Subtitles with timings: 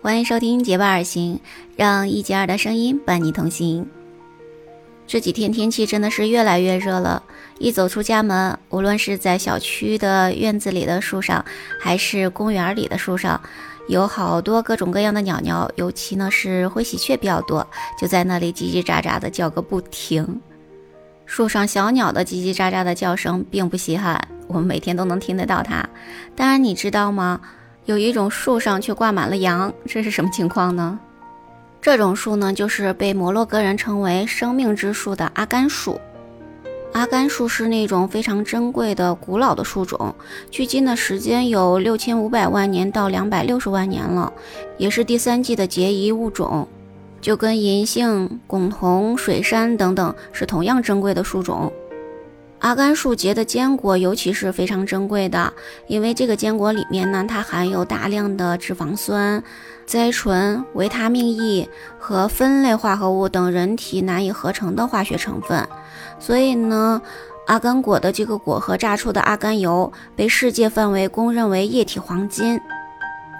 [0.00, 1.34] 欢迎收听《结伴而行》，
[1.76, 3.84] 让一杰儿的声音伴你同行。
[5.08, 7.20] 这几天天气真的是越来越热了，
[7.58, 11.44] 一走出家门，无论是在小区的院子里的树上，
[11.80, 13.40] 还是公园里的树上，
[13.88, 17.66] 有好多各种各样的鸟鸟，尤其呢是灰喜鹊比较多，
[18.00, 20.40] 就在那里叽叽喳喳的叫个不停。
[21.26, 25.88] 树上小鸟的叽叽喳喳的叫声并不稀罕，我们每天都能听得到它。
[26.36, 27.40] 当然，你知道吗？
[27.88, 31.00] 有一种树上却挂满了羊，这是什么情况呢？
[31.80, 35.98] 这种树呢，就是被摩洛哥人称为“生命之树”的阿甘树。
[36.92, 40.14] 阿甘树是那种非常珍贵的古老的树种，
[40.50, 44.30] 距今的时间有六千五百万年到两百六十万年了，
[44.76, 46.68] 也是第三纪的孑遗物种，
[47.22, 51.72] 就跟银杏、拱桐、水杉等等是同样珍贵的树种。
[52.60, 55.52] 阿甘树结的坚果尤其是非常珍贵的，
[55.86, 59.42] 因为这个坚果里面呢，它含有大量的脂肪酸、
[59.86, 61.68] 甾醇、维他命 E
[61.98, 65.66] 和酚类化合物等人体难以合成的化学成分，
[66.18, 67.00] 所以呢，
[67.46, 72.60] 阿甘果的这个果核榨出的阿甘油被世界范围公认为液体黄金。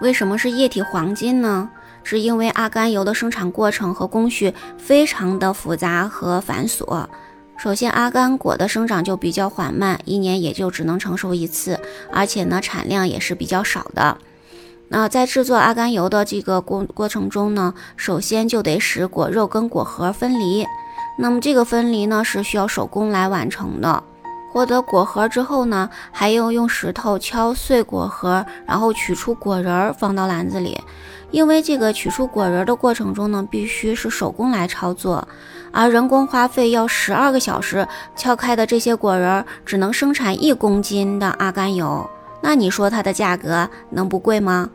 [0.00, 1.68] 为什么是液体黄金呢？
[2.04, 7.04] 是因为阿甘油的生产过程和工序非常的复杂和繁琐。
[7.58, 11.80] 首先，阿甘果的生长就比较缓慢，一年也就只能成熟一次，
[12.12, 14.16] 而且呢，产量也是比较少的。
[14.90, 20.64] 那在制作阿甘油的这个过过程中呢，首先就得使果肉跟果核分离。
[21.18, 24.04] 那么这个分离呢，是需要手工来完成的。
[24.58, 30.76] 获得果核之后呢，还要用石头敲碎果核，然后取出果仁儿放到篮子里。
[31.30, 35.28] 因为这个取出果仁的过程中呢，必须是手工来操作。
[35.70, 44.68] 而人工花费要十二个小时敲开的这些果仁，只能生产一公斤的阿甘油，那你说它的价格能不贵吗？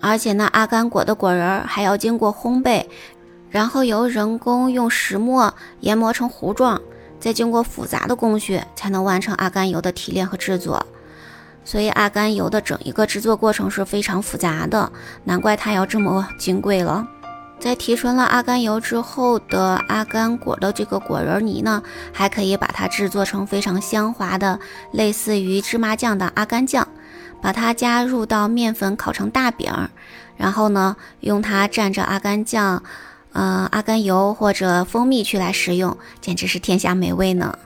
[0.00, 2.84] 而且那阿甘果的果仁还要经过烘焙，
[3.48, 6.80] 然后由人工用石磨研磨成糊状，
[7.18, 10.86] 再经过复杂的工序才能完成阿甘油的提炼和制作。
[11.64, 14.92] 所以阿甘油的整一个制作过程是非常复杂的，
[15.24, 17.08] 难怪它要这么金贵了。
[17.58, 21.82] 在提纯了阿甘油之后的阿甘果的这个果仁泥呢，
[22.12, 24.58] 还可以把它制作成非常香滑的，
[24.92, 26.86] 类似于芝麻酱的阿甘酱，
[27.40, 29.72] 把它加入到面粉烤成大饼，
[30.36, 32.82] 然后呢，用它蘸着阿甘酱、
[33.34, 37.58] 呃阿甘油或者蜂蜜去来食用，简直是天下美味呢。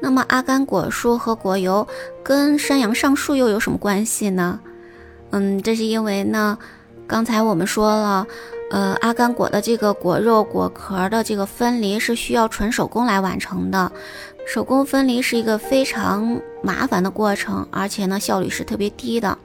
[0.00, 1.86] 那么阿甘果树和果油
[2.24, 4.58] 跟山羊上树又有什么关系呢？
[5.30, 6.58] 嗯，这是因为呢，
[7.06, 8.26] 刚才我们说了。
[8.72, 13.90] 呃，阿甘果的这个果肉、果壳的这个分离是需要纯手工来完成的，
[14.46, 19.36] 手工分离是一个非常麻烦的过程，而且呢效率是特别低的。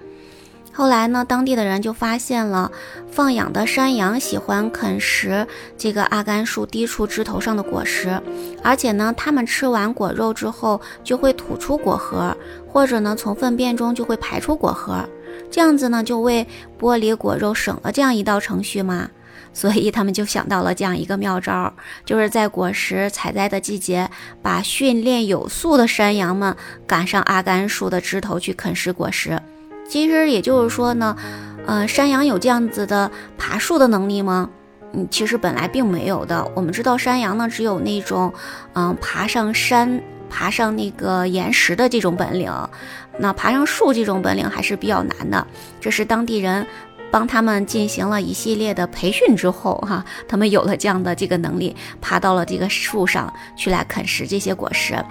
[0.77, 2.69] 后来呢，当地的人就发现了，
[3.09, 5.47] 放养的山羊喜欢啃食
[5.77, 8.21] 这个阿甘树低处枝头上的果实，
[8.61, 12.35] 而且呢，它们吃完果肉之后就会吐出果核，
[12.67, 15.07] 或者呢从粪便中就会排出果核。
[15.49, 16.45] 这样子呢，就为
[16.77, 19.09] 剥离果肉省了这样一道程序嘛，
[19.53, 24.09] 所以他们就想到了这样一个妙招，就是在果实采摘的季节，
[24.41, 26.53] 把训练有素的山羊们
[26.85, 29.39] 赶上阿甘树的枝头去啃食果实。
[29.87, 31.15] 其实也就是说呢，
[31.65, 34.49] 呃，山羊有这样子的爬树的能力吗？
[34.93, 36.45] 嗯，其实本来并没有的。
[36.55, 38.33] 我们知道山羊呢，只有那种，
[38.73, 40.01] 嗯，爬上山。
[40.27, 42.51] 爬上那个岩石的这种本领，
[43.19, 45.47] 那爬上树这种本领还是比较难的。
[45.79, 46.65] 这是当地人
[47.15, 55.01] 帮他们进行了一系列的培训之后，哈，他们有了这样的这个能力，爬到了这个树上去来啃食这些果实。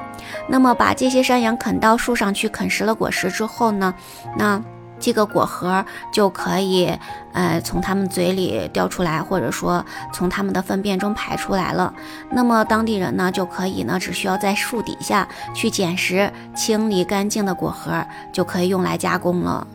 [0.47, 3.95] 那么把这些山羊啃到树上去啃食了果实之后呢，
[4.37, 4.63] 那。
[5.01, 6.91] 这个果核就可以，
[7.33, 9.85] 呃，从它们嘴里掉出来，或者说
[10.15, 11.93] 从它们的粪便中排出来了。
[12.31, 19.67] 那么当地人呢，就可以呢，只需要在树底下去捡拾，清理干净的果核，就可以用来加工了。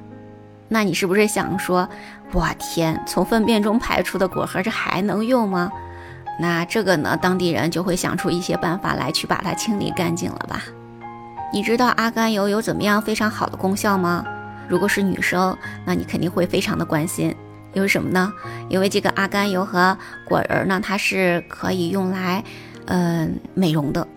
[0.70, 1.90] 那你是不是想说，
[2.32, 5.72] 我天，从粪便中排出的果核，这还能用吗？
[6.40, 10.62] 那这个呢，当地人就会想出一些办法来去把它清理干净了吧？
[11.52, 14.24] 你知道阿甘油有怎么样非常好的功效吗？
[14.68, 17.36] 如果是女生，那你肯定会非常的关心，
[17.74, 18.32] 因为什么呢？
[18.70, 22.44] 因为这个阿甘油和果仁呢，它是可以用来，
[22.86, 24.08] 嗯，美容的。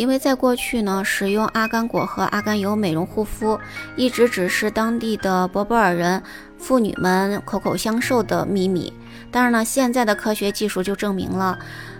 [0.00, 3.60] 因为在过去呢，使用阿甘果和阿甘油美容护肤，
[3.96, 6.22] 一直只是当地的博博尔人
[6.56, 8.90] 妇女们口口相授的秘密。
[9.30, 11.58] 但是呢，现在的科学技术就证明了，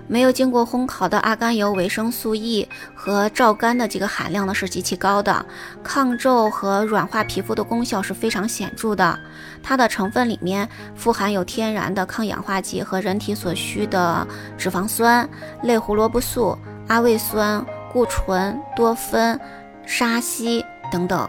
[0.09, 5.45] 没有经过烘烤的阿甘油，维生素 E 和皂苷的这个含量呢是极其高的，
[5.85, 9.21] 抗皱和软化皮肤的功效是非常显著的。
[9.63, 14.27] 它的成分里面富含有天然的抗氧化剂和人体所需的
[14.57, 15.29] 脂肪酸、
[15.65, 16.57] 类胡萝卜素、
[16.89, 17.63] 阿魏酸、
[17.93, 19.39] 固醇、多酚、
[19.85, 21.29] 沙硒等等。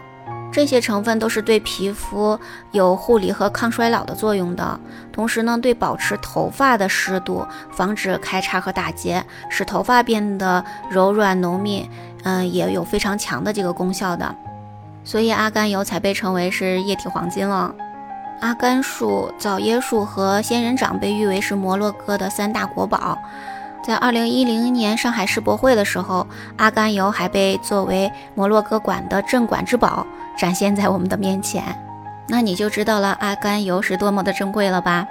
[0.52, 2.38] 这些成分都是对皮肤
[2.72, 4.78] 有护理和抗衰老的作用的，
[5.10, 11.88] 同时呢，对保持头发的湿度、防止开叉和打结、使头发变得柔软浓密，
[12.24, 14.34] 嗯，也有非常强的这个功效的。
[15.04, 17.74] 所以阿甘油才被称为是液体黄金了。
[18.42, 23.16] 阿甘树、枣椰树和仙人掌被誉为是摩洛哥的三大国宝。
[23.82, 26.24] 在二零一零年上海世博会的时候，
[26.56, 30.06] 阿甘油还被作为摩洛哥馆的镇馆之宝
[30.38, 31.64] 展现在我们的面前，
[32.28, 35.04] 那你就知道了阿甘油是多么的珍贵了吧？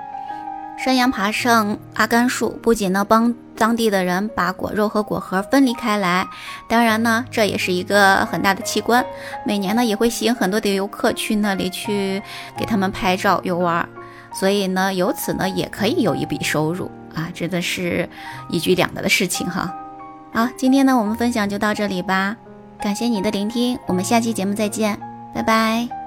[0.77, 6.25] 山羊爬上阿甘树，不仅呢帮当地的人把果肉和果核分离开来，
[6.69, 9.05] 当然呢这也是一个很大的奇观，
[9.45, 12.23] 每年呢也会吸引很多的游客去那里去
[12.57, 13.87] 给他们拍照游玩，
[14.33, 16.89] 所以呢由此呢也可以有一笔收入。
[17.13, 18.07] 啊，真的是
[18.49, 19.73] 一举两得的事情哈。
[20.33, 22.35] 好，今天呢我们分享就到这里吧，
[22.79, 24.97] 感谢你的聆听，我们下期节目再见，
[25.33, 26.00] 拜拜。